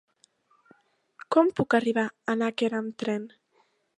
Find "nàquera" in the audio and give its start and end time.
2.39-2.83